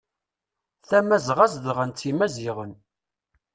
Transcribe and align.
Tamazɣa 0.87 1.45
zedɣen-tt 1.53 2.07
imaziɣen. 2.11 2.73